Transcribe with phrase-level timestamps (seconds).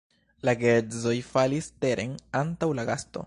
[0.47, 3.19] La geedzoj falis teren antaŭ la gasto.